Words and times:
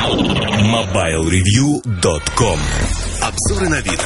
MobileReview.com 0.00 2.58
Обзоры 3.20 3.68
новинок 3.68 4.00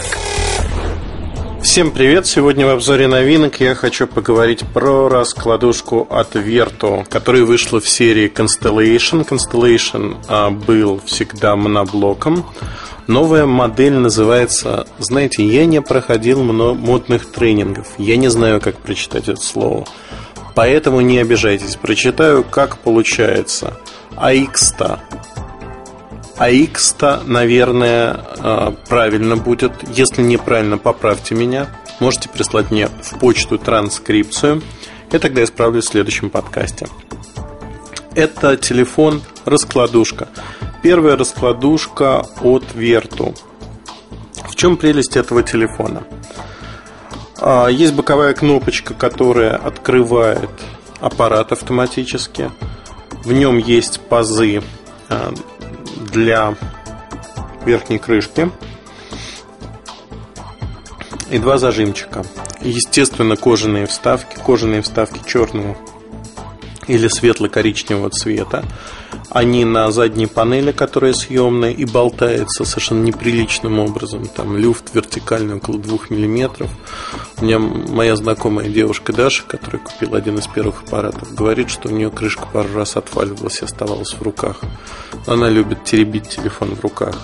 Всем 1.63 1.93
привет! 1.93 2.27
Сегодня 2.27 2.67
в 2.67 2.71
обзоре 2.71 3.07
новинок 3.07 3.61
я 3.61 3.77
хочу 3.77 4.09
поговорить 4.09 4.65
про 4.75 5.09
раскладушку 5.09 6.09
от 6.11 6.35
Vertu, 6.35 7.07
которая 7.09 7.45
вышла 7.45 7.81
в 7.81 7.89
серии 7.89 8.29
Constellation. 8.29 9.25
Constellation 9.25 10.17
а, 10.27 10.51
был 10.51 11.01
всегда 11.07 11.55
моноблоком. 11.55 12.45
Новая 13.07 13.47
модель 13.47 13.95
называется, 13.95 14.89
знаете, 14.99 15.47
я 15.47 15.65
не 15.65 15.81
проходил 15.81 16.43
модных 16.43 17.31
тренингов, 17.31 17.87
я 17.99 18.17
не 18.17 18.27
знаю, 18.29 18.61
как 18.61 18.79
прочитать 18.79 19.29
это 19.29 19.41
слово. 19.41 19.87
Поэтому 20.57 21.03
не 21.03 21.21
обижайтесь, 21.21 21.77
прочитаю, 21.77 22.43
как 22.43 22.79
получается. 22.79 23.77
AX-то. 24.17 24.99
AX-то, 26.39 27.23
наверное, 27.27 28.21
а, 28.39 28.75
правильно 28.89 29.37
будет. 29.37 29.73
Если 29.89 30.23
неправильно, 30.23 30.79
поправьте 30.79 31.35
меня. 31.35 31.69
Можете 32.01 32.29
прислать 32.29 32.71
мне 32.71 32.89
в 32.89 33.19
почту 33.19 33.59
транскрипцию. 33.59 34.63
И 35.13 35.19
тогда 35.19 35.43
я 35.43 35.47
справлюсь 35.47 35.85
в 35.85 35.91
следующем 35.91 36.31
подкасте. 36.31 36.89
Это 38.15 38.57
телефон 38.57 39.23
раскладушка. 39.45 40.29
Первая 40.83 41.17
раскладушка 41.17 42.27
от 42.41 42.65
Vertu. 42.75 43.37
В 44.49 44.57
чем 44.57 44.77
прелесть 44.77 45.17
этого 45.17 45.43
телефона? 45.43 46.05
А, 47.41 47.69
есть 47.69 47.95
боковая 47.95 48.35
кнопочка, 48.35 48.95
которая 48.95 49.57
открывает 49.57 50.51
аппарат 51.01 51.53
автоматически. 51.53 52.51
В 53.25 53.33
нем 53.33 53.59
есть 53.59 54.01
пазы 54.01 54.63
а, 55.09 55.33
для 56.15 56.55
верхней 57.67 57.99
крышки 57.99 58.51
и 61.31 61.39
два 61.39 61.59
зажимчика. 61.59 62.25
Естественно, 62.61 63.37
кожаные 63.37 63.87
вставки, 63.87 64.37
кожаные 64.37 64.83
вставки 64.83 65.21
черного 65.29 65.77
или 66.87 67.09
светло-коричневого 67.09 68.11
цвета. 68.11 68.65
Они 69.31 69.65
на 69.65 69.91
задней 69.91 70.27
панели, 70.27 70.73
которая 70.73 71.13
съемная 71.13 71.71
и 71.71 71.85
болтается 71.85 72.65
совершенно 72.65 73.03
неприличным 73.03 73.79
образом. 73.79 74.27
Там 74.27 74.57
люфт 74.57 74.95
вертикальный 74.95 75.57
около 75.57 75.79
2 75.79 75.99
мм. 76.11 76.69
У 77.39 77.45
меня 77.45 77.59
моя 77.59 78.17
знакомая 78.17 78.69
девушка 78.69 79.13
Даша, 79.13 79.43
которая 79.45 79.83
купила 79.83 80.19
один 80.19 80.39
из 80.39 80.47
первых 80.47 80.83
аппаратов, 80.83 81.35
говорит, 81.35 81.71
что 81.71 81.89
у 81.89 81.93
нее 81.93 82.11
крышка 82.11 82.47
пару 82.53 82.73
раз 82.75 82.97
отваливалась 82.97 83.61
и 83.61 83.65
оставалась 83.65 84.15
в 84.15 84.23
руках. 84.23 84.61
Она 85.27 85.49
любит 85.49 85.85
теребить 85.85 86.29
телефон 86.29 86.75
в 86.77 86.81
руках. 86.81 87.17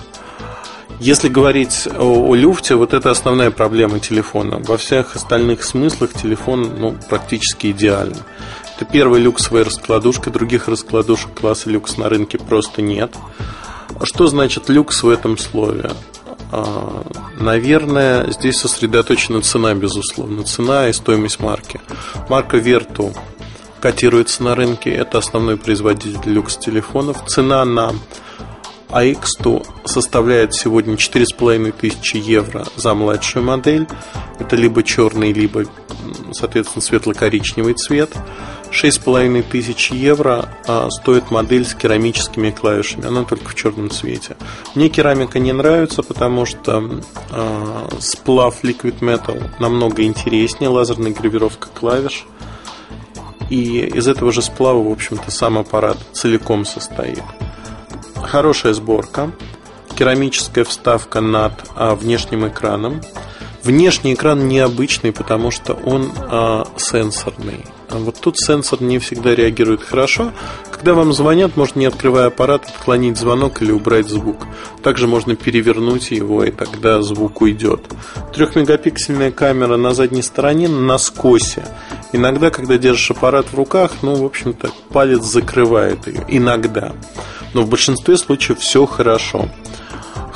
Если 1.01 1.29
говорить 1.29 1.87
о, 1.97 2.27
о 2.29 2.35
люфте, 2.35 2.75
вот 2.75 2.93
это 2.93 3.09
основная 3.09 3.49
проблема 3.49 3.99
телефона. 3.99 4.59
Во 4.59 4.77
всех 4.77 5.15
остальных 5.15 5.63
смыслах 5.63 6.13
телефон 6.13 6.75
ну, 6.77 6.95
практически 7.09 7.71
идеален. 7.71 8.17
Это 8.81 8.91
первая 8.91 9.21
люксовая 9.21 9.63
раскладушка, 9.63 10.31
других 10.31 10.67
раскладушек 10.67 11.39
класса 11.39 11.69
люкс 11.69 11.97
на 11.97 12.09
рынке 12.09 12.39
просто 12.39 12.81
нет. 12.81 13.13
Что 14.01 14.25
значит 14.25 14.69
люкс 14.69 15.03
в 15.03 15.09
этом 15.09 15.37
слове? 15.37 15.91
А, 16.51 17.03
наверное, 17.39 18.31
здесь 18.31 18.57
сосредоточена 18.57 19.43
цена, 19.43 19.75
безусловно. 19.75 20.43
Цена 20.45 20.89
и 20.89 20.93
стоимость 20.93 21.39
марки. 21.39 21.79
Марка 22.27 22.57
Vertu 22.57 23.15
котируется 23.79 24.41
на 24.41 24.55
рынке. 24.55 24.89
Это 24.89 25.19
основной 25.19 25.57
производитель 25.57 26.31
люкс-телефонов. 26.31 27.23
Цена 27.27 27.63
на 27.65 27.93
AX100 28.89 29.63
составляет 29.85 30.55
сегодня 30.55 30.95
4,5 30.95 31.71
тысячи 31.79 32.17
евро 32.17 32.65
за 32.77 32.95
младшую 32.95 33.45
модель. 33.45 33.87
Это 34.39 34.55
либо 34.55 34.81
черный, 34.81 35.33
либо, 35.33 35.65
соответственно, 36.31 36.81
светло-коричневый 36.81 37.75
цвет. 37.75 38.09
6,5 38.71 39.43
тысяч 39.43 39.91
евро 39.91 40.49
а, 40.65 40.89
стоит 40.89 41.29
модель 41.29 41.65
с 41.65 41.75
керамическими 41.75 42.51
клавишами. 42.51 43.05
Она 43.05 43.23
только 43.25 43.49
в 43.49 43.55
черном 43.55 43.89
цвете. 43.89 44.37
Мне 44.75 44.87
керамика 44.87 45.39
не 45.39 45.51
нравится, 45.51 46.03
потому 46.03 46.45
что 46.45 47.01
а, 47.31 47.89
сплав 47.99 48.63
Liquid 48.63 48.99
Metal 48.99 49.43
намного 49.59 50.03
интереснее. 50.03 50.69
Лазерная 50.69 51.11
гравировка 51.11 51.67
клавиш. 51.67 52.25
И 53.49 53.79
из 53.79 54.07
этого 54.07 54.31
же 54.31 54.41
сплава, 54.41 54.81
в 54.81 54.91
общем-то, 54.91 55.29
сам 55.29 55.57
аппарат 55.57 55.97
целиком 56.13 56.63
состоит 56.63 57.23
хорошая 58.15 58.73
сборка, 58.73 59.31
керамическая 59.97 60.63
вставка 60.63 61.19
над 61.19 61.53
а, 61.75 61.95
внешним 61.95 62.47
экраном. 62.47 63.01
Внешний 63.63 64.13
экран 64.13 64.47
необычный, 64.47 65.11
потому 65.11 65.51
что 65.51 65.73
он 65.73 66.11
сенсорный. 66.77 67.63
Вот 67.99 68.19
тут 68.19 68.37
сенсор 68.37 68.81
не 68.81 68.99
всегда 68.99 69.35
реагирует 69.35 69.83
хорошо. 69.83 70.31
Когда 70.71 70.93
вам 70.93 71.13
звонят, 71.13 71.57
можно 71.57 71.79
не 71.79 71.85
открывая 71.85 72.27
аппарат, 72.27 72.65
отклонить 72.65 73.17
звонок 73.17 73.61
или 73.61 73.71
убрать 73.71 74.07
звук. 74.07 74.47
Также 74.83 75.07
можно 75.07 75.35
перевернуть 75.35 76.11
его, 76.11 76.43
и 76.43 76.51
тогда 76.51 77.01
звук 77.01 77.41
уйдет. 77.41 77.81
Трехмегапиксельная 78.33 79.31
камера 79.31 79.77
на 79.77 79.93
задней 79.93 80.21
стороне 80.21 80.67
на 80.67 80.97
скосе. 80.97 81.63
Иногда, 82.13 82.49
когда 82.49 82.77
держишь 82.77 83.11
аппарат 83.11 83.47
в 83.51 83.55
руках, 83.55 83.91
ну, 84.01 84.15
в 84.15 84.25
общем-то, 84.25 84.71
палец 84.89 85.23
закрывает 85.23 86.07
ее. 86.07 86.25
Иногда 86.27 86.93
но 87.53 87.61
в 87.63 87.69
большинстве 87.69 88.17
случаев 88.17 88.59
все 88.59 88.85
хорошо. 88.85 89.49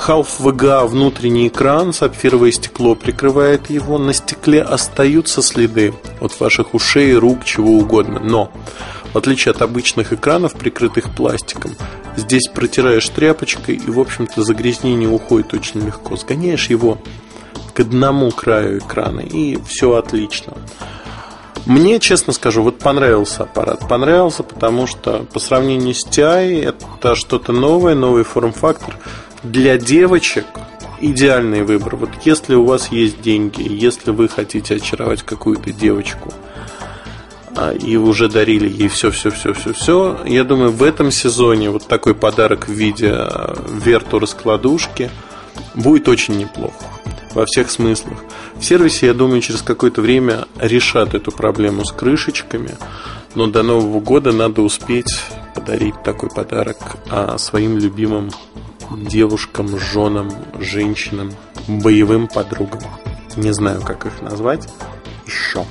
Half 0.07 0.39
VGA 0.39 0.85
внутренний 0.85 1.47
экран, 1.47 1.91
сапфировое 1.91 2.51
стекло 2.51 2.93
прикрывает 2.93 3.71
его, 3.71 3.97
на 3.97 4.13
стекле 4.13 4.61
остаются 4.61 5.41
следы 5.41 5.95
от 6.21 6.39
ваших 6.39 6.75
ушей, 6.75 7.15
рук, 7.15 7.43
чего 7.43 7.71
угодно. 7.71 8.19
Но, 8.19 8.51
в 9.13 9.17
отличие 9.17 9.51
от 9.51 9.63
обычных 9.63 10.13
экранов, 10.13 10.53
прикрытых 10.53 11.09
пластиком, 11.15 11.71
здесь 12.17 12.47
протираешь 12.47 13.09
тряпочкой 13.09 13.77
и, 13.77 13.89
в 13.89 13.99
общем-то, 13.99 14.43
загрязнение 14.43 15.09
уходит 15.09 15.55
очень 15.55 15.83
легко. 15.83 16.15
Сгоняешь 16.17 16.69
его 16.69 16.99
к 17.73 17.79
одному 17.79 18.29
краю 18.29 18.77
экрана 18.77 19.21
и 19.21 19.57
все 19.67 19.95
отлично. 19.95 20.53
Мне, 21.65 21.99
честно 21.99 22.31
скажу, 22.31 22.61
вот 22.61 22.77
понравился 22.77 23.41
аппарат. 23.41 23.87
Понравился, 23.89 24.43
потому 24.43 24.85
что 24.85 25.25
по 25.33 25.39
сравнению 25.39 25.95
с 25.95 26.05
TI 26.05 26.63
это 26.63 27.15
что-то 27.15 27.53
новое, 27.53 27.95
новый 27.95 28.23
форм-фактор. 28.23 28.95
Для 29.45 29.77
девочек 29.77 30.45
идеальный 30.99 31.63
выбор. 31.63 31.95
Вот 31.97 32.09
если 32.23 32.55
у 32.55 32.65
вас 32.65 32.91
есть 32.91 33.21
деньги, 33.21 33.61
если 33.61 34.11
вы 34.11 34.27
хотите 34.27 34.75
очаровать 34.75 35.23
какую-то 35.23 35.71
девочку, 35.71 36.33
а, 37.55 37.71
и 37.71 37.95
уже 37.95 38.27
дарили 38.27 38.67
ей 38.67 38.87
все, 38.87 39.11
все, 39.11 39.29
все, 39.29 39.53
все, 39.53 39.73
все. 39.73 40.19
Я 40.25 40.43
думаю, 40.43 40.71
в 40.71 40.81
этом 40.81 41.11
сезоне 41.11 41.69
вот 41.69 41.87
такой 41.87 42.15
подарок 42.15 42.67
в 42.67 42.71
виде 42.71 43.11
а, 43.11 43.55
верту 43.69 44.19
раскладушки 44.19 45.11
будет 45.75 46.07
очень 46.07 46.37
неплохо 46.37 46.83
во 47.35 47.45
всех 47.45 47.69
смыслах. 47.69 48.17
В 48.55 48.63
сервисе, 48.63 49.07
я 49.07 49.13
думаю, 49.13 49.41
через 49.41 49.61
какое-то 49.61 50.01
время 50.01 50.45
решат 50.59 51.13
эту 51.13 51.31
проблему 51.31 51.85
с 51.85 51.91
крышечками, 51.91 52.77
но 53.35 53.47
до 53.47 53.61
Нового 53.61 53.99
года 53.99 54.31
надо 54.31 54.61
успеть 54.61 55.21
подарить 55.53 56.01
такой 56.03 56.29
подарок 56.29 56.77
а, 57.09 57.37
своим 57.37 57.77
любимым 57.77 58.31
девушкам, 58.91 59.79
женам, 59.79 60.31
женщинам, 60.59 61.31
боевым 61.67 62.27
подругам. 62.27 62.81
Не 63.35 63.53
знаю, 63.53 63.81
как 63.81 64.05
их 64.05 64.21
назвать 64.21 64.67
еще. 65.25 65.65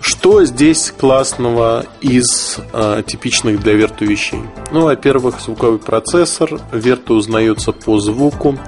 Что 0.00 0.44
здесь 0.44 0.92
классного 0.96 1.86
из 2.00 2.58
э, 2.72 3.02
типичных 3.06 3.60
для 3.60 3.74
Верту 3.74 4.04
вещей? 4.04 4.40
Ну, 4.72 4.82
во-первых, 4.82 5.40
звуковой 5.40 5.78
процессор. 5.78 6.60
Верту 6.72 7.14
узнается 7.14 7.72
по 7.72 7.98
звуку. 7.98 8.58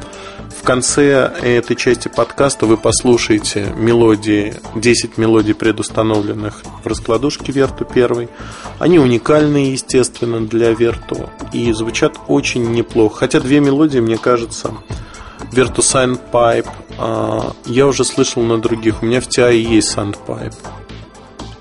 Конце 0.69 1.33
этой 1.43 1.77
части 1.77 2.09
подкаста 2.09 2.67
вы 2.67 2.77
послушаете 2.77 3.73
мелодии, 3.75 4.53
10 4.75 5.17
мелодий, 5.17 5.55
предустановленных 5.55 6.63
в 6.85 6.87
раскладушке 6.87 7.53
Верту 7.53 7.87
первой. 7.87 8.29
Они 8.79 8.99
уникальные, 8.99 9.73
естественно, 9.73 10.47
для 10.47 10.73
Верту 10.73 11.31
и 11.55 11.73
звучат 11.73 12.19
очень 12.29 12.71
неплохо. 12.71 13.21
Хотя 13.21 13.41
две 13.41 13.61
мелодии, 13.61 14.01
мне 14.01 14.19
кажется, 14.19 14.75
Vertu 15.53 15.79
Sandpipe 15.79 16.69
а, 16.99 17.55
я 17.65 17.87
уже 17.87 18.05
слышал 18.05 18.43
на 18.43 18.59
других. 18.59 19.03
У 19.03 19.07
меня 19.07 19.23
в 19.23 19.27
TI 19.27 19.57
есть 19.57 19.97
Sandpipe. 19.97 20.55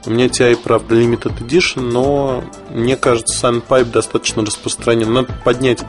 У 0.05 0.09
меня 0.09 0.25
TI, 0.25 0.57
правда, 0.61 0.95
Limited 0.95 1.39
Edition, 1.39 1.79
но 1.79 2.43
мне 2.71 2.97
кажется, 2.97 3.47
Sandpipe 3.47 3.89
достаточно 3.89 4.43
распространен. 4.43 5.13
Надо 5.13 5.33
поднять 5.45 5.79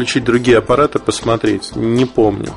включить 0.00 0.24
другие 0.24 0.56
аппараты, 0.56 0.98
посмотреть. 0.98 1.76
Не 1.76 2.06
помню. 2.06 2.54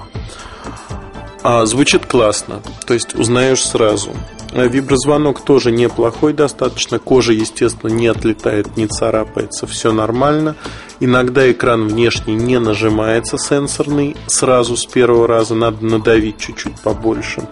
А, 1.44 1.66
звучит 1.66 2.06
классно, 2.06 2.62
то 2.86 2.94
есть 2.94 3.16
узнаешь 3.16 3.62
сразу. 3.66 4.12
А 4.54 4.66
виброзвонок 4.66 5.42
тоже 5.42 5.74
неплохой 5.74 6.32
достаточно. 6.32 7.00
Кожа, 7.00 7.34
естественно, 7.34 7.90
не 7.90 8.08
отлетает, 8.08 8.78
не 8.78 8.88
царапается, 8.88 9.68
все 9.68 9.92
нормально. 9.92 10.56
Иногда 11.02 11.52
экран 11.52 11.90
внешний 11.90 12.36
не 12.36 12.60
нажимается 12.62 13.38
сенсорный 13.38 14.16
сразу 14.28 14.78
с 14.78 14.86
первого 14.86 15.28
раза, 15.28 15.54
надо 15.54 15.86
надавить 15.86 16.38
чуть-чуть 16.38 16.80
побольше. 16.80 17.46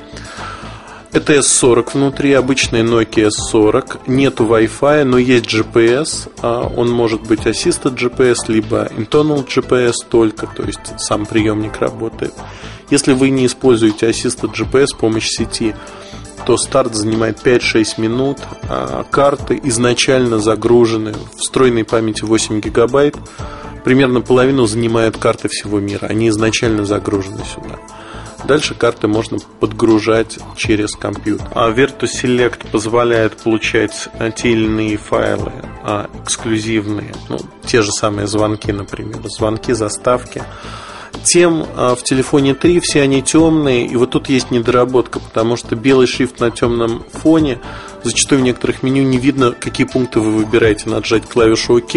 Это 1.14 1.34
S40 1.34 1.90
внутри, 1.94 2.32
обычный 2.32 2.84
Nokia 2.84 3.30
S40. 3.30 4.04
Нету 4.08 4.46
Wi-Fi, 4.46 5.04
но 5.04 5.18
есть 5.18 5.46
GPS. 5.46 6.32
А 6.42 6.72
он 6.74 6.90
может 6.90 7.24
быть 7.24 7.42
Assisted 7.42 7.96
GPS, 7.98 8.38
либо 8.48 8.86
Internal 8.96 9.46
GPS 9.46 9.96
только, 10.08 10.48
то 10.48 10.64
есть 10.64 10.80
сам 10.98 11.26
приемник 11.26 11.80
работает. 11.80 12.34
Если 12.90 13.12
вы 13.12 13.30
не 13.30 13.46
используете 13.46 14.10
Assisted 14.10 14.54
GPS, 14.54 14.98
помощь 14.98 15.28
сети, 15.28 15.76
то 16.46 16.56
старт 16.56 16.96
занимает 16.96 17.46
5-6 17.46 18.00
минут, 18.00 18.38
а 18.70 19.04
карты 19.04 19.60
изначально 19.66 20.40
загружены 20.40 21.14
в 21.14 21.40
встроенной 21.40 21.84
памяти 21.84 22.24
8 22.24 22.62
гигабайт. 22.62 23.18
Примерно 23.84 24.22
половину 24.22 24.66
занимают 24.66 25.18
карты 25.18 25.50
всего 25.50 25.80
мира. 25.80 26.08
Они 26.08 26.30
изначально 26.30 26.86
загружены 26.86 27.42
сюда. 27.44 27.80
Дальше 28.52 28.76
карты 28.76 29.08
можно 29.08 29.38
подгружать 29.62 30.38
через 30.58 30.92
компьютер. 30.96 31.48
А 31.56 31.70
Virtus 31.72 32.10
Select 32.22 32.70
позволяет 32.70 33.38
получать 33.38 34.10
те 34.36 34.52
или 34.52 34.66
иные 34.66 34.98
файлы 34.98 35.54
а, 35.86 36.10
эксклюзивные, 36.22 37.14
ну, 37.30 37.40
те 37.66 37.82
же 37.82 37.94
самые 37.94 38.28
звонки, 38.28 38.74
например, 38.74 39.22
звонки, 39.30 39.72
заставки. 39.72 40.44
Тем 41.24 41.66
а, 41.78 41.96
в 41.96 42.04
телефоне 42.04 42.54
3 42.54 42.82
все 42.82 43.04
они 43.04 43.22
темные, 43.22 43.86
и 43.86 43.96
вот 43.96 44.10
тут 44.10 44.28
есть 44.28 44.52
недоработка, 44.52 45.22
потому 45.22 45.56
что 45.56 45.78
белый 45.78 46.06
шрифт 46.06 46.42
на 46.42 46.52
темном 46.52 47.06
фоне 47.14 47.58
зачастую 48.04 48.42
в 48.42 48.44
некоторых 48.44 48.84
меню 48.84 49.04
не 49.04 49.18
видно, 49.18 49.54
какие 49.54 49.88
пункты 49.88 50.20
вы 50.20 50.32
выбираете. 50.32 50.90
Нажать 50.90 51.26
клавишу 51.26 51.78
ОК 51.78 51.94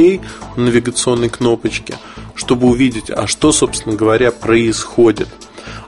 на 0.55 0.67
навигационной 0.67 1.31
кнопочке, 1.31 1.97
чтобы 2.37 2.69
увидеть, 2.69 3.11
а 3.11 3.27
что, 3.27 3.51
собственно 3.51 3.97
говоря, 3.97 4.31
происходит 4.31 5.27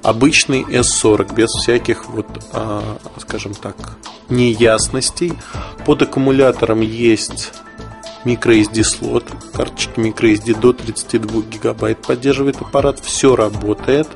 обычный 0.07 0.63
S40 0.63 1.35
без 1.35 1.49
всяких 1.51 2.07
вот, 2.07 2.27
а, 2.53 2.97
скажем 3.19 3.55
так, 3.55 3.75
неясностей. 4.29 5.33
Под 5.85 6.03
аккумулятором 6.03 6.81
есть 6.81 7.53
microSD 8.25 8.85
слот, 8.85 9.25
карточки 9.53 9.99
microSD 9.99 10.61
до 10.61 10.73
32 10.73 11.43
гигабайт 11.43 12.03
поддерживает 12.03 12.61
аппарат, 12.61 13.01
все 13.01 13.35
работает. 13.35 14.07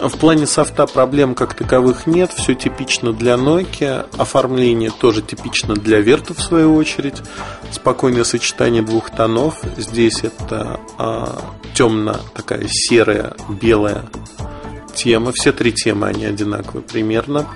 В 0.00 0.16
плане 0.16 0.46
софта 0.46 0.86
проблем 0.86 1.34
как 1.36 1.54
таковых 1.54 2.08
нет, 2.08 2.32
все 2.32 2.54
типично 2.54 3.12
для 3.12 3.34
Nokia, 3.34 4.06
оформление 4.18 4.90
тоже 4.90 5.22
типично 5.22 5.74
для 5.74 6.00
Vertu 6.00 6.34
в 6.34 6.42
свою 6.42 6.74
очередь, 6.74 7.22
спокойное 7.70 8.24
сочетание 8.24 8.82
двух 8.82 9.10
тонов, 9.10 9.60
здесь 9.76 10.24
это 10.24 10.80
а, 10.98 11.38
темно 11.74 12.16
такая 12.34 12.66
серая, 12.66 13.34
белая 13.48 14.06
темы, 14.90 15.32
все 15.34 15.52
три 15.52 15.72
темы, 15.72 16.08
они 16.08 16.24
одинаковые 16.24 16.82
примерно. 16.82 17.46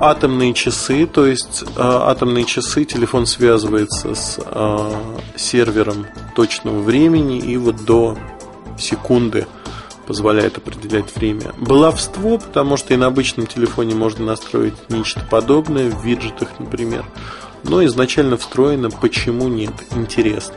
Атомные 0.00 0.52
часы, 0.52 1.06
то 1.06 1.26
есть 1.26 1.62
э, 1.62 1.66
атомные 1.76 2.44
часы, 2.44 2.84
телефон 2.84 3.26
связывается 3.26 4.14
с 4.14 4.38
э, 4.44 4.92
сервером 5.36 6.06
точного 6.34 6.82
времени 6.82 7.38
и 7.38 7.56
вот 7.56 7.84
до 7.84 8.18
секунды 8.78 9.46
позволяет 10.06 10.58
определять 10.58 11.14
время. 11.14 11.52
Баловство, 11.58 12.38
потому 12.38 12.76
что 12.76 12.94
и 12.94 12.96
на 12.96 13.06
обычном 13.06 13.46
телефоне 13.46 13.94
можно 13.94 14.26
настроить 14.26 14.74
нечто 14.88 15.20
подобное, 15.30 15.90
в 15.90 16.04
виджетах, 16.04 16.58
например. 16.58 17.04
Но 17.64 17.84
изначально 17.84 18.36
встроено, 18.36 18.90
почему 18.90 19.48
нет, 19.48 19.72
интересно. 19.94 20.56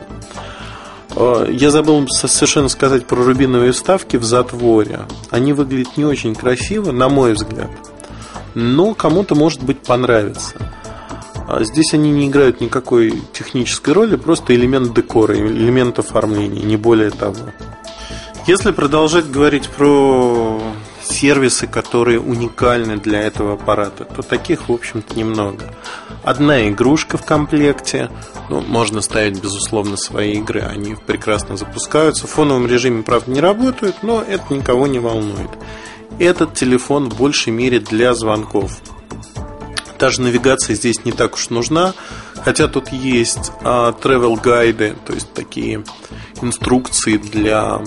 Э, 1.16 1.48
я 1.50 1.70
забыл 1.70 2.06
совершенно 2.08 2.68
сказать 2.68 3.06
про 3.06 3.16
рубиновые 3.16 3.72
вставки 3.72 4.16
в 4.16 4.24
затворе. 4.24 5.00
Они 5.30 5.52
выглядят 5.52 5.96
не 5.96 6.04
очень 6.04 6.34
красиво, 6.34 6.92
на 6.92 7.08
мой 7.08 7.32
взгляд. 7.32 7.70
Но 8.54 8.94
кому-то, 8.94 9.34
может 9.34 9.62
быть, 9.62 9.80
понравится. 9.80 10.54
А 11.48 11.62
здесь 11.64 11.94
они 11.94 12.10
не 12.10 12.28
играют 12.28 12.60
никакой 12.60 13.22
технической 13.32 13.94
роли, 13.94 14.16
просто 14.16 14.54
элемент 14.54 14.94
декора, 14.94 15.36
элемент 15.36 15.98
оформления, 15.98 16.62
не 16.62 16.76
более 16.76 17.10
того. 17.10 17.36
Если 18.46 18.70
продолжать 18.72 19.30
говорить 19.30 19.68
про 19.68 20.60
сервисы, 21.16 21.66
которые 21.66 22.20
уникальны 22.20 22.98
для 22.98 23.20
этого 23.22 23.54
аппарата, 23.54 24.04
то 24.04 24.22
таких, 24.22 24.68
в 24.68 24.72
общем-то, 24.72 25.14
немного. 25.14 25.74
Одна 26.22 26.68
игрушка 26.68 27.16
в 27.16 27.24
комплекте, 27.24 28.10
ну, 28.50 28.60
можно 28.60 29.00
ставить, 29.00 29.40
безусловно, 29.42 29.96
свои 29.96 30.34
игры, 30.34 30.60
они 30.60 30.94
прекрасно 30.94 31.56
запускаются. 31.56 32.26
В 32.26 32.30
фоновом 32.30 32.66
режиме, 32.66 33.02
правда, 33.02 33.30
не 33.30 33.40
работают, 33.40 34.02
но 34.02 34.22
это 34.22 34.54
никого 34.54 34.86
не 34.86 34.98
волнует. 34.98 35.50
Этот 36.18 36.54
телефон 36.54 37.10
в 37.10 37.16
большей 37.16 37.52
мере 37.52 37.80
для 37.80 38.14
звонков. 38.14 38.78
Даже 39.98 40.20
навигация 40.20 40.76
здесь 40.76 41.04
не 41.06 41.12
так 41.12 41.34
уж 41.34 41.48
нужна, 41.48 41.94
хотя 42.44 42.68
тут 42.68 42.88
есть 42.92 43.52
а, 43.62 43.92
travel 43.92 44.38
гайды, 44.40 44.94
то 45.06 45.14
есть 45.14 45.32
такие 45.32 45.84
инструкции 46.42 47.16
для 47.16 47.80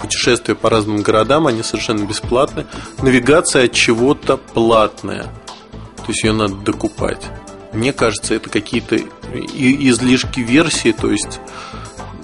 путешествия 0.00 0.54
по 0.54 0.70
разным 0.70 1.02
городам, 1.02 1.46
они 1.46 1.62
совершенно 1.62 2.04
бесплатны. 2.04 2.66
Навигация 3.02 3.64
от 3.66 3.72
чего-то 3.72 4.36
платная, 4.36 5.24
то 5.96 6.04
есть 6.08 6.24
ее 6.24 6.32
надо 6.32 6.54
докупать. 6.54 7.26
Мне 7.72 7.92
кажется, 7.92 8.34
это 8.34 8.48
какие-то 8.48 8.96
излишки 8.96 10.40
версии, 10.40 10.92
то 10.92 11.10
есть 11.10 11.40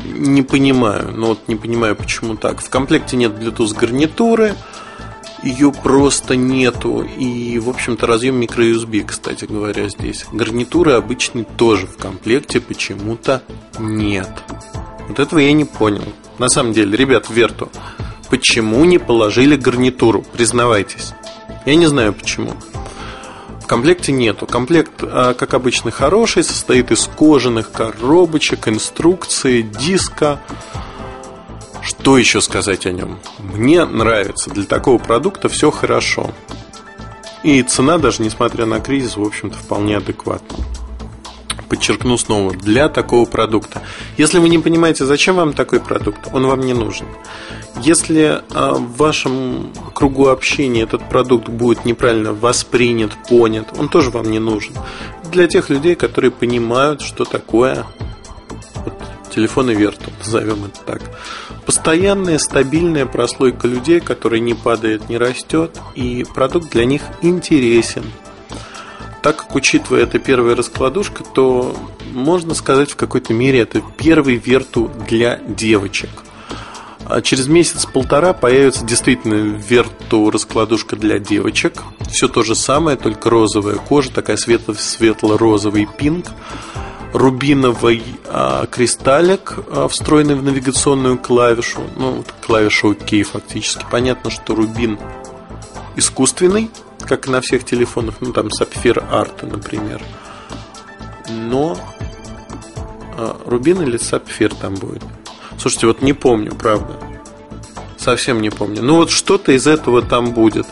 не 0.05 0.43
понимаю, 0.43 1.12
но 1.12 1.29
вот 1.29 1.49
не 1.49 1.56
понимаю, 1.56 1.97
почему 1.97 2.37
так. 2.37 2.61
В 2.61 2.71
комплекте 2.71 3.17
нет 3.17 3.32
Bluetooth 3.32 3.75
гарнитуры, 3.76 4.55
ее 5.43 5.73
просто 5.73 6.37
нету. 6.37 7.03
И, 7.03 7.59
в 7.59 7.69
общем-то, 7.69 8.06
разъем 8.06 8.41
microUSB, 8.41 9.05
кстати 9.05 9.44
говоря, 9.44 9.88
здесь. 9.88 10.25
Гарнитуры 10.32 10.93
обычной 10.93 11.44
тоже 11.44 11.87
в 11.87 11.99
комплекте 11.99 12.61
почему-то 12.61 13.43
нет. 13.79 14.31
Вот 15.09 15.19
этого 15.19 15.41
я 15.41 15.53
не 15.53 15.67
понял. 15.67 16.05
На 16.38 16.48
самом 16.48 16.72
деле, 16.72 16.96
ребят, 16.96 17.31
Верту, 17.31 17.70
почему 18.31 18.84
не 18.84 18.98
положили 18.98 19.56
гарнитуру? 19.56 20.22
Признавайтесь. 20.22 21.12
Я 21.64 21.76
не 21.76 21.86
знаю 21.86 22.12
почему. 22.12 22.54
В 23.62 23.66
комплекте 23.66 24.12
нету. 24.12 24.46
Комплект, 24.46 24.92
а, 25.02 25.34
как 25.34 25.54
обычно, 25.54 25.90
хороший, 25.90 26.44
состоит 26.44 26.90
из 26.90 27.06
кожаных 27.06 27.70
коробочек, 27.70 28.69
инструкции, 28.69 29.62
диска. 29.62 30.40
Что 31.82 32.19
еще 32.19 32.40
сказать 32.40 32.87
о 32.87 32.92
нем? 32.92 33.18
Мне 33.38 33.85
нравится. 33.85 34.50
Для 34.50 34.64
такого 34.64 34.99
продукта 34.99 35.49
все 35.49 35.70
хорошо. 35.70 36.32
И 37.42 37.62
цена, 37.62 37.99
даже 37.99 38.23
несмотря 38.23 38.66
на 38.66 38.80
кризис, 38.80 39.16
в 39.16 39.23
общем-то, 39.23 39.56
вполне 39.56 39.99
адекватна 39.99 40.59
подчеркну 41.68 42.16
снова, 42.18 42.52
для 42.52 42.88
такого 42.88 43.25
продукта. 43.25 43.83
Если 44.16 44.38
вы 44.38 44.49
не 44.49 44.59
понимаете, 44.59 45.04
зачем 45.04 45.37
вам 45.37 45.52
такой 45.52 45.80
продукт, 45.80 46.28
он 46.33 46.47
вам 46.47 46.61
не 46.61 46.75
нужен. 46.75 47.06
Если 47.83 48.42
а, 48.52 48.75
в 48.75 48.97
вашем 48.97 49.73
кругу 49.94 50.28
общения 50.28 50.83
этот 50.83 51.09
продукт 51.09 51.49
будет 51.49 51.85
неправильно 51.85 52.33
воспринят, 52.33 53.11
понят, 53.28 53.68
он 53.78 53.88
тоже 53.88 54.11
вам 54.11 54.30
не 54.30 54.38
нужен. 54.38 54.75
Для 55.30 55.47
тех 55.49 55.71
людей, 55.71 55.94
которые 55.94 56.30
понимают, 56.30 57.00
что 57.00 57.25
такое 57.25 57.85
вот, 58.85 58.94
телефон 59.35 59.71
верту, 59.71 60.11
назовем 60.18 60.66
это 60.66 60.80
так. 60.87 61.02
Постоянная, 61.66 62.38
стабильная 62.38 63.06
прослойка 63.06 63.66
людей, 63.66 64.00
которая 64.00 64.40
не 64.40 64.54
падает, 64.54 65.09
не 65.09 65.18
растет, 65.18 65.80
и 65.94 66.25
продукт 66.35 66.71
для 66.71 66.85
них 66.85 67.02
интересен– 67.23 68.04
так 69.25 69.37
как, 69.37 69.54
учитывая 69.54 70.02
это 70.02 70.19
первая 70.19 70.54
раскладушка, 70.54 71.25
то 71.25 71.75
можно 72.12 72.52
сказать 72.52 72.90
в 72.90 72.97
какой-то 72.97 73.33
мере 73.33 73.61
это 73.61 73.81
первый 73.97 74.37
верту 74.37 74.90
для 75.09 75.38
девочек. 75.49 76.11
А 77.07 77.23
через 77.23 77.47
месяц-полтора 77.47 78.35
появится 78.35 78.85
действительно 78.85 79.57
верту 79.57 80.28
раскладушка 80.28 80.97
для 80.97 81.19
девочек. 81.19 81.73
Все 82.11 82.28
то 82.28 82.43
же 82.43 82.54
самое, 82.54 82.99
только 82.99 83.31
розовая 83.31 83.76
кожа, 83.76 84.11
такая 84.11 84.37
светло-розовый 84.37 85.88
пинг. 85.99 86.26
Рубиновый 87.14 88.02
а, 88.26 88.66
кристаллик, 88.66 89.54
а, 89.69 89.88
встроенный 89.88 90.35
в 90.35 90.43
навигационную 90.43 91.16
клавишу. 91.16 91.81
Ну, 91.97 92.25
клавиша 92.43 92.88
ОК 92.88 93.26
фактически. 93.26 93.87
Понятно, 93.90 94.31
что 94.31 94.54
рубин 94.54 94.99
искусственный, 95.97 96.71
как 97.06 97.28
на 97.28 97.40
всех 97.40 97.64
телефонах, 97.64 98.16
ну 98.20 98.32
там 98.32 98.49
Sapphire 98.49 99.04
Art, 99.11 99.49
например. 99.49 100.02
Но 101.30 101.76
Рубин 103.46 103.82
или 103.82 103.96
Сапфир 103.96 104.54
там 104.54 104.75
будет? 104.75 105.02
Слушайте, 105.58 105.87
вот 105.87 106.02
не 106.02 106.12
помню, 106.12 106.54
правда. 106.54 106.99
Совсем 107.96 108.42
не 108.42 108.50
помню. 108.50 108.82
Ну 108.82 108.96
вот 108.96 109.11
что-то 109.11 109.52
из 109.52 109.66
этого 109.66 110.02
там 110.02 110.32
будет. 110.32 110.66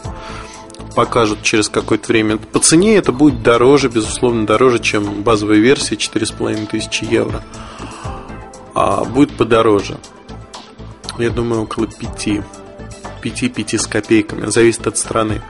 покажут 0.93 1.43
через 1.43 1.69
какое-то 1.69 2.09
время. 2.09 2.37
По 2.37 2.59
цене 2.59 2.97
это 2.97 3.13
будет 3.13 3.43
дороже, 3.43 3.89
безусловно, 3.89 4.47
дороже, 4.47 4.79
чем 4.79 5.23
базовая 5.23 5.59
версия 5.59 5.97
4500 5.97 7.11
евро. 7.11 7.43
А 8.75 9.05
будет 9.05 9.37
подороже. 9.37 9.99
Я 11.19 11.31
думаю, 11.31 11.63
около 11.63 11.87
5. 11.87 12.43
5-5 13.23 13.79
с 13.79 13.87
копейками. 13.87 14.51
Зависит 14.51 14.87
от 14.87 14.97
страны. 14.97 15.43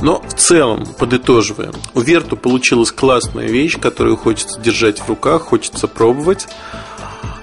Но 0.00 0.20
в 0.20 0.34
целом, 0.34 0.86
подытоживая, 0.98 1.72
у 1.94 2.00
Верту 2.00 2.36
получилась 2.36 2.92
классная 2.92 3.46
вещь, 3.46 3.78
которую 3.80 4.16
хочется 4.16 4.60
держать 4.60 5.00
в 5.00 5.08
руках, 5.08 5.42
хочется 5.42 5.88
пробовать. 5.88 6.48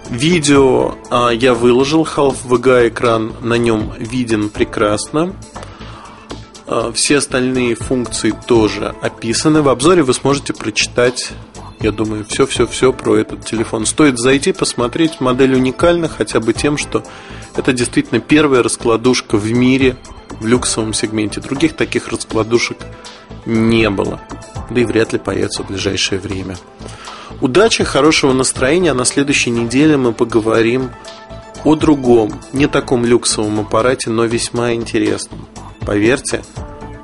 Видео 0.10 0.96
а, 1.10 1.30
я 1.30 1.54
выложил, 1.54 2.04
Half 2.04 2.46
VGA 2.46 2.90
экран 2.90 3.34
на 3.42 3.56
нем 3.56 3.94
виден 3.98 4.50
прекрасно. 4.50 5.34
А, 6.68 6.92
все 6.92 7.18
остальные 7.18 7.76
функции 7.76 8.34
тоже 8.48 8.94
описаны. 9.02 9.62
В 9.62 9.70
обзоре 9.70 10.04
вы 10.04 10.14
сможете 10.14 10.54
прочитать, 10.54 11.32
я 11.84 11.92
думаю, 11.92 12.26
все-все-все 12.28 12.94
про 12.94 13.18
этот 13.18 13.46
телефон. 13.46 13.86
Стоит 13.86 14.18
зайти, 14.18 14.54
посмотреть. 14.54 15.20
Модель 15.20 15.54
уникальна 15.54 16.08
хотя 16.08 16.40
бы 16.40 16.54
тем, 16.54 16.78
что 16.78 17.04
это 17.58 17.74
действительно 17.74 18.22
первая 18.22 18.64
раскладушка 18.64 19.38
в 19.38 19.52
мире 19.52 19.98
в 20.40 20.46
люксовом 20.46 20.94
сегменте. 20.94 21.42
Других 21.42 21.76
таких 21.76 22.08
раскладушек 22.08 22.78
не 23.46 23.90
было. 23.90 24.22
Да 24.70 24.80
и 24.80 24.86
вряд 24.86 25.12
ли 25.12 25.20
появится 25.20 25.64
в 25.64 25.68
ближайшее 25.68 26.20
время. 26.20 26.58
Удачи, 27.42 27.84
хорошего 27.84 28.32
настроения. 28.32 28.92
А 28.92 28.96
на 28.96 29.04
следующей 29.04 29.50
неделе 29.50 29.98
мы 29.98 30.14
поговорим 30.14 30.90
о 31.66 31.76
другом, 31.76 32.40
не 32.54 32.68
таком 32.68 33.04
люксовом 33.04 33.60
аппарате, 33.60 34.10
но 34.10 34.24
весьма 34.24 34.74
интересном. 34.74 35.46
Поверьте, 35.82 36.44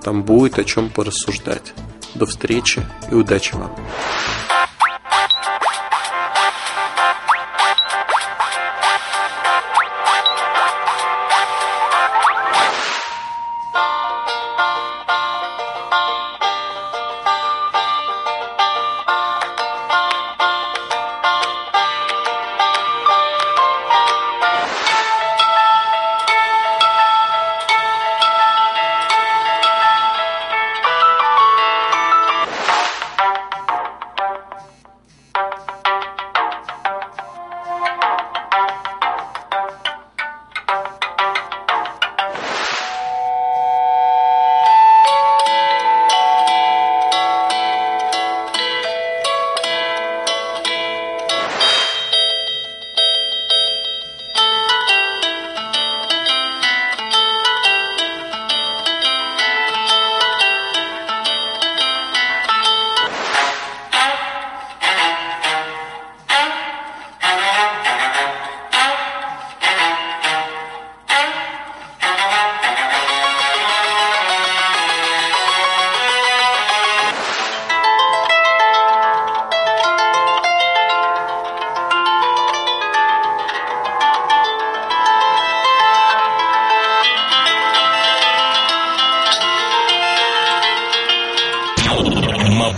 там 0.03 0.23
будет 0.23 0.57
о 0.57 0.63
чем 0.63 0.89
порассуждать. 0.89 1.73
До 2.15 2.25
встречи 2.25 2.81
и 3.11 3.15
удачи 3.15 3.55
вам! 3.55 3.75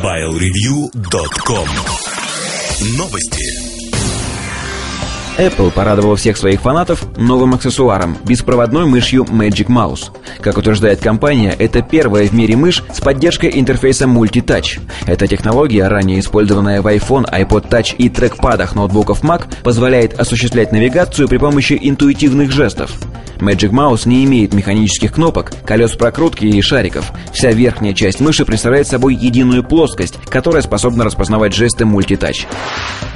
MobileReview.com 0.02 1.68
Новости 2.98 3.46
Apple 5.38 5.72
порадовала 5.72 6.16
всех 6.16 6.38
своих 6.38 6.62
фанатов 6.62 7.06
новым 7.18 7.54
аксессуаром– 7.54 8.18
беспроводной 8.26 8.86
мышью 8.86 9.26
Magic 9.26 9.68
Mouse. 9.68 10.10
Как 10.42 10.58
утверждает 10.58 11.02
компания, 11.02 11.56
это 11.58 11.84
первая 11.84 12.28
в 12.28 12.34
мире 12.34 12.56
мышь 12.56 12.84
с 12.92 13.00
поддержкой 13.00 13.52
интерфейса 13.54 14.06
Multi-Touch. 14.06 14.80
Эта 15.06 15.28
технология, 15.28 15.88
ранее 15.88 16.20
использованная 16.20 16.82
в 16.82 16.88
iPhone, 16.88 17.32
iPod 17.32 17.70
Touch 17.70 17.96
и 17.96 18.10
трекпадах 18.10 18.74
ноутбуков 18.74 19.24
Mac, 19.24 19.44
позволяет 19.64 20.20
осуществлять 20.20 20.72
навигацию 20.72 21.28
при 21.28 21.38
помощи 21.38 21.78
интуитивных 21.80 22.52
жестов. 22.52 22.92
Magic 23.42 23.72
Mouse 23.72 24.08
не 24.08 24.24
имеет 24.26 24.54
механических 24.54 25.14
кнопок, 25.14 25.52
колес 25.66 25.92
прокрутки 25.96 26.46
и 26.46 26.62
шариков. 26.62 27.12
Вся 27.34 27.52
верхняя 27.52 27.94
часть 27.94 28.20
мыши 28.20 28.46
представляет 28.46 28.88
собой 28.88 29.16
единую 29.16 29.64
плоскость, 29.64 30.18
которая 30.30 30.62
способна 30.62 31.04
распознавать 31.04 31.54
жесты 31.54 31.86
мультитач. 31.86 32.48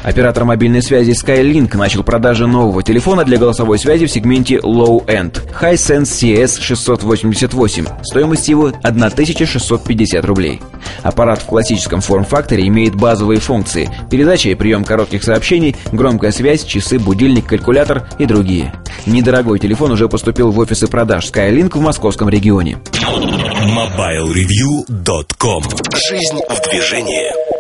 Оператор 0.03 0.45
мобильной 0.45 0.83
связи 0.83 1.11
Skylink 1.11 1.75
начал 1.77 2.03
продажи 2.03 2.45
нового 2.45 2.83
телефона 2.83 3.23
для 3.23 3.37
голосовой 3.37 3.79
связи 3.79 4.05
в 4.05 4.11
сегменте 4.11 4.57
Low 4.57 5.03
End 5.07 5.41
Hisense 5.59 6.03
CS 6.03 6.61
688. 6.61 7.85
Стоимость 8.03 8.47
его 8.47 8.71
1650 8.83 10.25
рублей. 10.25 10.61
Аппарат 11.01 11.41
в 11.41 11.45
классическом 11.45 12.01
форм-факторе 12.01 12.67
имеет 12.67 12.95
базовые 12.95 13.39
функции– 13.39 13.89
передача 14.11 14.49
и 14.49 14.55
прием 14.55 14.83
коротких 14.83 15.23
сообщений, 15.23 15.75
громкая 15.91 16.31
связь, 16.31 16.63
часы, 16.63 16.99
будильник, 16.99 17.47
калькулятор 17.47 18.07
и 18.19 18.25
другие. 18.25 18.73
Недорогой 19.05 19.59
телефон 19.59 19.91
уже 19.91 20.09
поступил 20.09 20.51
в 20.51 20.57
офисы 20.59 20.87
продаж 20.87 21.29
Skylink 21.31 21.77
в 21.77 21.81
московском 21.81 22.29
регионе. 22.29 22.79
MobileReview.com 22.93 25.63
Жизнь 25.93 26.39
в 26.49 26.61
движении 26.69 27.54